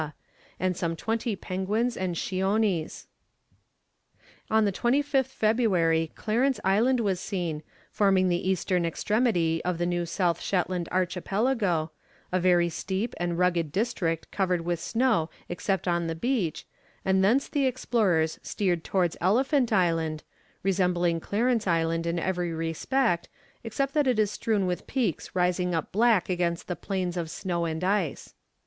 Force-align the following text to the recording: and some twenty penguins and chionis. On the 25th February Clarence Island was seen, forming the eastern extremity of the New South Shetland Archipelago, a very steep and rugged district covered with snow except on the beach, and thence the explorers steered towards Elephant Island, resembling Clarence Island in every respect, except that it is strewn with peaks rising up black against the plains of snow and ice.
and 0.59 0.75
some 0.75 0.95
twenty 0.95 1.35
penguins 1.35 1.95
and 1.95 2.15
chionis. 2.15 3.05
On 4.49 4.65
the 4.65 4.71
25th 4.71 5.27
February 5.27 6.11
Clarence 6.15 6.59
Island 6.63 6.99
was 6.99 7.19
seen, 7.19 7.61
forming 7.91 8.27
the 8.27 8.49
eastern 8.49 8.83
extremity 8.83 9.63
of 9.63 9.77
the 9.77 9.85
New 9.85 10.07
South 10.07 10.41
Shetland 10.41 10.89
Archipelago, 10.91 11.91
a 12.31 12.39
very 12.39 12.67
steep 12.67 13.13
and 13.17 13.37
rugged 13.37 13.71
district 13.71 14.31
covered 14.31 14.61
with 14.61 14.79
snow 14.79 15.29
except 15.47 15.87
on 15.87 16.07
the 16.07 16.15
beach, 16.15 16.65
and 17.05 17.23
thence 17.23 17.47
the 17.47 17.67
explorers 17.67 18.39
steered 18.41 18.83
towards 18.83 19.17
Elephant 19.21 19.71
Island, 19.71 20.23
resembling 20.63 21.19
Clarence 21.19 21.67
Island 21.67 22.07
in 22.07 22.17
every 22.17 22.51
respect, 22.51 23.29
except 23.63 23.93
that 23.93 24.07
it 24.07 24.17
is 24.17 24.31
strewn 24.31 24.65
with 24.65 24.87
peaks 24.87 25.35
rising 25.35 25.75
up 25.75 25.91
black 25.91 26.27
against 26.27 26.67
the 26.67 26.75
plains 26.75 27.17
of 27.17 27.29
snow 27.29 27.65
and 27.65 27.83
ice. 27.83 28.33